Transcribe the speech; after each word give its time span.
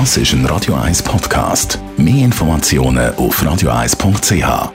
Das 0.00 0.16
ist 0.16 0.32
ein 0.32 0.44
Radio 0.46 0.74
1 0.74 1.04
Podcast. 1.04 1.78
Mehr 1.96 2.24
Informationen 2.24 3.14
auf 3.14 3.40
radio1.ch. 3.40 4.72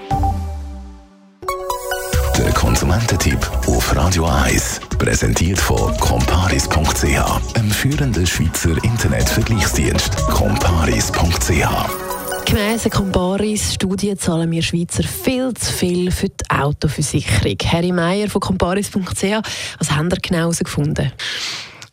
Der 2.37 2.51
Konsumententipp 2.53 3.37
auf 3.67 3.93
Radio 3.97 4.25
1 4.25 4.79
präsentiert 4.97 5.59
von 5.59 5.93
comparis.ch, 5.97 7.55
einem 7.57 7.69
führenden 7.69 8.25
Schweizer 8.25 8.81
Internetvergleichsdienst. 8.81 10.15
comparis.ch 10.27 11.67
Gemäss 12.45 12.89
Comparis-Studie 12.89 14.15
zahlen 14.15 14.49
wir 14.51 14.61
Schweizer 14.61 15.03
viel 15.03 15.53
zu 15.53 15.73
viel 15.73 16.11
für 16.11 16.29
die 16.29 16.49
Autoversicherung. 16.49 17.57
Harry 17.65 17.91
Meyer 17.91 18.29
von 18.29 18.39
comparis.ch, 18.39 19.41
was 19.79 19.91
haben 19.91 20.09
Sie 20.09 20.17
genau 20.21 20.37
herausgefunden? 20.37 21.11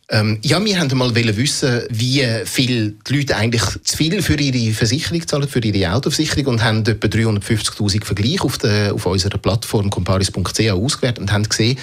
Ähm, 0.09 0.39
ja, 0.41 0.63
wir 0.63 0.79
wollten 0.79 0.97
mal 0.97 1.13
wissen, 1.13 1.81
wie 1.89 2.25
viel 2.45 2.95
die 3.07 3.17
Leute 3.17 3.35
eigentlich 3.35 3.63
zu 3.83 3.97
viel 3.97 4.21
für 4.21 4.39
ihre 4.39 4.73
Versicherung 4.73 5.27
zahlen, 5.27 5.49
für 5.49 5.59
ihre 5.59 5.93
Autoversicherung 5.93 6.45
und 6.45 6.63
haben 6.63 6.85
etwa 6.85 7.07
350'000 7.07 8.05
Vergleiche 8.05 8.43
auf, 8.43 8.57
der, 8.57 8.93
auf 8.93 9.05
unserer 9.05 9.37
Plattform 9.37 9.89
comparis.ch 9.89 10.71
ausgewertet 10.71 11.19
und 11.19 11.31
haben 11.33 11.43
gesehen, 11.43 11.77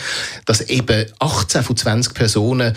dass 0.47 0.63
eben 0.63 1.05
18 1.19 1.63
von 1.63 1.77
20 1.77 2.15
Personen 2.15 2.75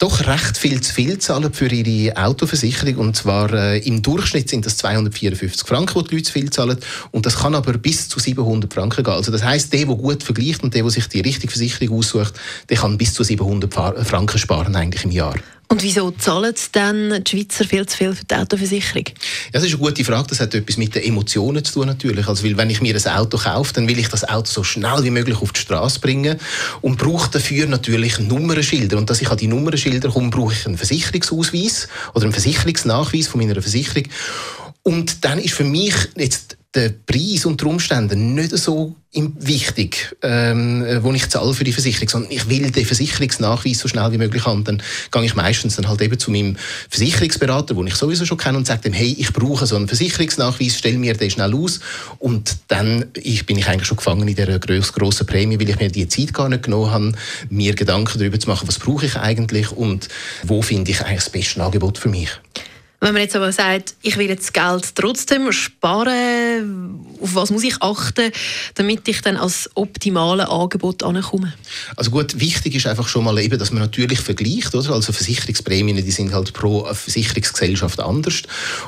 doch 0.00 0.26
recht 0.26 0.56
viel 0.56 0.80
zu 0.80 0.94
viel 0.94 1.18
zahlen 1.18 1.52
für 1.52 1.70
ihre 1.70 2.16
Autoversicherung. 2.16 2.96
Und 2.96 3.16
zwar 3.16 3.52
äh, 3.52 3.78
im 3.80 4.00
Durchschnitt 4.00 4.48
sind 4.48 4.64
das 4.64 4.78
254 4.78 5.68
Franken, 5.68 6.02
die 6.02 6.08
die 6.08 6.14
Leute 6.16 6.26
zu 6.26 6.32
viel 6.32 6.50
zahlen. 6.50 6.78
Und 7.10 7.26
das 7.26 7.36
kann 7.36 7.54
aber 7.54 7.74
bis 7.74 8.08
zu 8.08 8.18
700 8.18 8.72
Franken 8.72 9.04
gehen. 9.04 9.12
Also 9.12 9.30
das 9.30 9.44
heisst, 9.44 9.74
der, 9.74 9.84
der 9.84 9.94
gut 9.94 10.22
vergleicht 10.22 10.62
und 10.62 10.74
der, 10.74 10.82
der 10.82 10.90
sich 10.90 11.06
die 11.08 11.20
richtige 11.20 11.52
Versicherung 11.52 11.98
aussucht, 11.98 12.32
der 12.70 12.78
kann 12.78 12.96
bis 12.96 13.12
zu 13.12 13.22
700 13.22 13.72
Franken 13.72 14.38
sparen 14.38 14.74
eigentlich 14.74 15.04
im 15.04 15.10
Jahr. 15.10 15.34
Und 15.70 15.84
wieso 15.84 16.10
zahlen 16.10 16.52
dann 16.72 17.22
die 17.22 17.30
Schweizer 17.30 17.64
viel 17.64 17.86
zu 17.86 17.96
viel 17.96 18.12
für 18.12 18.24
die 18.24 18.34
Autoversicherung? 18.34 19.04
Ja, 19.06 19.12
das 19.52 19.62
ist 19.62 19.68
eine 19.70 19.78
gute 19.78 20.04
Frage. 20.04 20.26
Das 20.28 20.40
hat 20.40 20.52
etwas 20.52 20.76
mit 20.76 20.96
den 20.96 21.04
Emotionen 21.04 21.64
zu 21.64 21.74
tun 21.74 21.86
natürlich. 21.86 22.26
Also, 22.26 22.42
weil 22.42 22.56
wenn 22.56 22.70
ich 22.70 22.80
mir 22.80 22.92
ein 22.92 23.12
Auto 23.16 23.38
kaufe, 23.38 23.72
dann 23.74 23.86
will 23.86 24.00
ich 24.00 24.08
das 24.08 24.28
Auto 24.28 24.50
so 24.50 24.64
schnell 24.64 25.04
wie 25.04 25.10
möglich 25.10 25.40
auf 25.40 25.52
die 25.52 25.60
Straße 25.60 26.00
bringen 26.00 26.40
und 26.80 26.98
brauche 26.98 27.30
dafür 27.30 27.68
natürlich 27.68 28.18
Nummernschilder. 28.18 28.98
Und 28.98 29.08
dass 29.10 29.22
ich 29.22 29.30
an 29.30 29.36
die 29.36 29.46
Nummernschilder 29.46 30.10
komme, 30.10 30.30
brauche 30.30 30.52
ich 30.52 30.66
einen 30.66 30.76
Versicherungsausweis 30.76 31.86
oder 32.14 32.24
einen 32.24 32.32
Versicherungsnachweis 32.32 33.28
von 33.28 33.40
meiner 33.40 33.62
Versicherung. 33.62 34.08
Und 34.82 35.24
dann 35.24 35.38
ist 35.38 35.54
für 35.54 35.62
mich 35.62 35.94
jetzt 36.16 36.56
der 36.74 36.90
Preis 36.90 37.44
und 37.46 37.60
die 37.60 37.64
Umstände 37.64 38.14
nicht 38.14 38.56
so 38.56 38.94
wichtig, 39.12 40.14
ähm, 40.22 40.84
wo 41.00 41.12
ich 41.12 41.28
zahle 41.28 41.52
für 41.52 41.64
die 41.64 41.72
Versicherung, 41.72 42.08
sondern 42.08 42.30
ich 42.30 42.48
will 42.48 42.70
den 42.70 42.86
Versicherungsnachweis 42.86 43.80
so 43.80 43.88
schnell 43.88 44.12
wie 44.12 44.18
möglich 44.18 44.46
haben. 44.46 44.62
Dann 44.62 44.80
gehe 45.10 45.24
ich 45.24 45.34
meistens 45.34 45.74
dann 45.74 45.88
halt 45.88 46.00
eben 46.00 46.16
zu 46.16 46.30
meinem 46.30 46.56
Versicherungsberater, 46.88 47.74
den 47.74 47.88
ich 47.88 47.96
sowieso 47.96 48.24
schon 48.24 48.38
kenne, 48.38 48.58
und 48.58 48.68
sage 48.68 48.82
dem, 48.82 48.92
hey, 48.92 49.16
ich 49.18 49.32
brauche 49.32 49.66
so 49.66 49.74
einen 49.74 49.88
Versicherungsnachweis, 49.88 50.78
stell 50.78 50.96
mir 50.96 51.14
den 51.14 51.30
schnell 51.30 51.52
aus. 51.54 51.80
Und 52.20 52.58
dann 52.68 53.06
ich, 53.14 53.46
bin 53.46 53.58
ich 53.58 53.66
eigentlich 53.66 53.88
schon 53.88 53.96
gefangen 53.96 54.28
in 54.28 54.36
dieser 54.36 54.60
grossen 54.60 55.26
Prämie, 55.26 55.58
weil 55.58 55.70
ich 55.70 55.80
mir 55.80 55.90
die 55.90 56.06
Zeit 56.06 56.32
gar 56.32 56.48
nicht 56.48 56.62
genommen 56.62 56.92
habe, 56.92 57.12
mir 57.48 57.74
Gedanken 57.74 58.16
darüber 58.16 58.38
zu 58.38 58.48
machen, 58.48 58.68
was 58.68 58.78
brauche 58.78 59.06
ich 59.06 59.16
eigentlich 59.16 59.72
und 59.72 60.08
wo 60.44 60.62
finde 60.62 60.92
ich 60.92 61.00
eigentlich 61.00 61.24
das 61.24 61.30
beste 61.30 61.60
Angebot 61.60 61.98
für 61.98 62.10
mich. 62.10 62.30
Wenn 63.02 63.14
man 63.14 63.22
jetzt 63.22 63.34
aber 63.34 63.50
sagt, 63.50 63.94
ich 64.02 64.18
will 64.18 64.28
jetzt 64.28 64.52
Geld 64.52 64.94
trotzdem 64.94 65.50
sparen, 65.52 67.00
auf 67.18 67.34
was 67.34 67.50
muss 67.50 67.64
ich 67.64 67.80
achten, 67.80 68.30
damit 68.74 69.08
ich 69.08 69.22
dann 69.22 69.38
als 69.38 69.70
optimale 69.74 70.50
Angebot 70.50 71.02
ankomme? 71.02 71.54
Also 71.96 72.10
gut, 72.10 72.38
wichtig 72.38 72.74
ist 72.74 72.86
einfach 72.86 73.08
schon 73.08 73.24
mal 73.24 73.38
eben, 73.38 73.58
dass 73.58 73.70
man 73.70 73.80
natürlich 73.80 74.20
vergleicht, 74.20 74.74
oder? 74.74 74.90
Also 74.90 75.12
Versicherungsprämien, 75.12 75.96
die 75.96 76.10
sind 76.10 76.34
halt 76.34 76.52
pro 76.52 76.84
Versicherungsgesellschaft 76.92 78.00
anders 78.00 78.42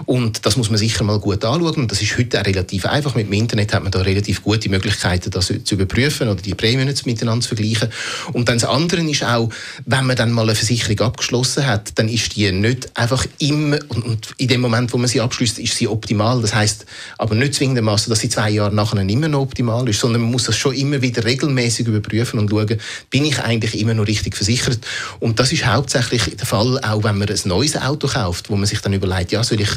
und 0.05 0.45
das 0.45 0.59
muss 0.59 0.69
man 0.69 0.79
sicher 0.79 1.05
mal 1.05 1.19
gut 1.19 1.43
anschauen 1.43 1.77
und 1.77 1.91
das 1.91 2.03
ist 2.03 2.19
heute 2.19 2.39
auch 2.39 2.45
relativ 2.45 2.85
einfach. 2.85 3.15
Mit 3.15 3.29
dem 3.29 3.33
Internet 3.33 3.73
hat 3.73 3.83
man 3.83 3.93
da 3.93 4.03
relativ 4.03 4.43
gute 4.43 4.69
Möglichkeiten, 4.69 5.31
das 5.31 5.47
zu 5.47 5.75
überprüfen 5.75 6.29
oder 6.29 6.43
die 6.43 6.55
Prämien 6.55 6.95
miteinander 7.07 7.43
zu 7.43 7.55
vergleichen. 7.55 7.89
Und 8.35 8.51
dann 8.51 8.59
das 8.59 8.69
andere 8.69 9.01
ist 9.09 9.25
auch, 9.25 9.49
wenn 9.87 10.05
man 10.05 10.17
dann 10.17 10.33
mal 10.33 10.43
eine 10.43 10.55
Versicherung 10.55 11.01
abgeschlossen 11.01 11.67
hat, 11.67 11.99
dann 11.99 12.11
ist 12.11 12.37
die 12.37 12.53
nicht 12.53 12.95
einfach 12.95 13.25
immer 13.39 13.79
und 13.89 14.02
in 14.39 14.49
dem 14.49 14.61
Moment, 14.61 14.93
wo 14.93 14.99
man 14.99 15.09
sie 15.09 15.21
abschließt, 15.21 15.59
ist 15.59 15.77
sie 15.77 15.89
optimal. 15.89 16.41
Das 16.41 16.55
heißt, 16.55 16.87
aber 17.19 17.35
nicht 17.35 17.55
zwingendermaßen, 17.55 18.11
dass 18.11 18.21
sie 18.21 18.29
zwei 18.29 18.51
Jahre 18.51 18.75
nachher 18.75 19.01
immer 19.01 19.29
noch 19.29 19.41
optimal 19.41 19.89
ist, 19.89 20.01
sondern 20.01 20.23
man 20.23 20.31
muss 20.31 20.45
das 20.45 20.57
schon 20.57 20.75
immer 20.75 21.03
wieder 21.03 21.25
regelmäßig 21.25 21.87
überprüfen 21.87 22.39
und 22.39 22.51
schauen, 22.51 22.79
bin 23.11 23.25
ich 23.25 23.39
eigentlich 23.41 23.79
immer 23.79 23.95
noch 23.95 24.07
richtig 24.07 24.37
versichert? 24.37 24.81
Und 25.21 25.39
das 25.39 25.53
ist 25.53 25.67
hauptsächlich 25.67 26.37
der 26.37 26.47
Fall, 26.47 26.79
auch 26.83 27.05
wenn 27.05 27.19
man 27.19 27.29
ein 27.29 27.41
neues 27.45 27.77
Auto 27.77 28.09
kauft, 28.09 28.51
wo 28.51 28.57
man 28.57 28.67
sich 28.67 28.81
dann 28.81 28.93
überlegt, 28.93 29.33
ja, 29.33 29.43
soll 29.45 29.61
ich 29.61 29.71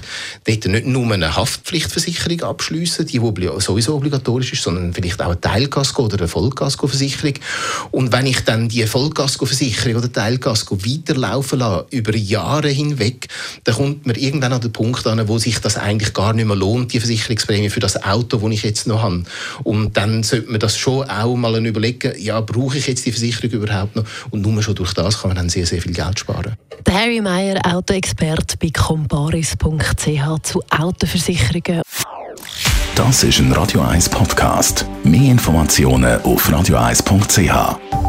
dort 0.45 0.65
nicht 0.65 0.85
nur 0.85 1.11
eine 1.11 1.35
Haftpflichtversicherung 1.35 2.41
abschließen, 2.41 3.05
die 3.05 3.19
sowieso 3.59 3.95
obligatorisch 3.95 4.53
ist, 4.53 4.63
sondern 4.63 4.93
vielleicht 4.93 5.21
auch 5.21 5.27
eine 5.27 5.41
Teilkasko 5.41 6.05
oder 6.05 6.17
eine 6.17 6.27
Vollkaskoversicherung. 6.27 7.35
Und 7.91 8.11
wenn 8.11 8.25
ich 8.25 8.41
dann 8.41 8.69
die 8.69 8.85
Vollkaskoversicherung 8.85 9.97
oder 9.97 10.11
Teilkasko 10.11 10.77
weiterlaufen 10.83 11.59
lasse, 11.59 11.85
über 11.91 12.15
Jahre 12.15 12.69
hinweg, 12.69 13.27
dann 13.63 13.75
kommt 13.75 14.05
man 14.05 14.14
irgendwann 14.17 14.53
an 14.53 14.61
den 14.61 14.71
Punkt 14.71 15.05
an, 15.07 15.27
wo 15.27 15.37
sich 15.37 15.59
das 15.59 15.77
eigentlich 15.77 16.13
gar 16.13 16.33
nicht 16.33 16.45
mehr 16.45 16.55
lohnt, 16.55 16.93
die 16.93 16.99
Versicherungsprämie 16.99 17.69
für 17.69 17.79
das 17.79 18.03
Auto, 18.03 18.37
das 18.37 18.51
ich 18.51 18.63
jetzt 18.63 18.87
noch 18.87 19.03
habe. 19.03 19.23
Und 19.63 19.97
dann 19.97 20.23
sollte 20.23 20.51
man 20.51 20.59
das 20.59 20.77
schon 20.77 21.09
auch 21.09 21.35
mal 21.35 21.65
überlegen, 21.65 22.13
ja, 22.17 22.41
brauche 22.41 22.77
ich 22.77 22.87
jetzt 22.87 23.05
die 23.05 23.11
Versicherung 23.11 23.51
überhaupt 23.51 23.95
noch? 23.95 24.03
Und 24.29 24.41
nur 24.41 24.61
schon 24.61 24.75
durch 24.75 24.93
das 24.93 25.21
kann 25.21 25.29
man 25.29 25.37
dann 25.37 25.49
sehr, 25.49 25.65
sehr 25.65 25.81
viel 25.81 25.93
Geld 25.93 26.19
sparen. 26.19 26.55
Der 26.85 26.93
Harry 26.93 27.21
Meyer, 27.21 27.59
Autoexpert 27.65 28.59
bei 28.59 28.69
comparis.ch 28.69 30.43
zu 30.43 30.61
Autoversicherungen. 30.69 31.81
Das 32.95 33.23
ist 33.23 33.39
ein 33.39 33.51
Radio 33.51 33.81
1 33.81 34.09
Podcast. 34.09 34.85
Mehr 35.03 35.31
Informationen 35.31 36.21
auf 36.21 36.49
radio1.ch. 36.49 38.04